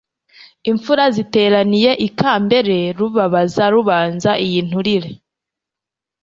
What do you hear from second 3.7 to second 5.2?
rubanza iy' inturire,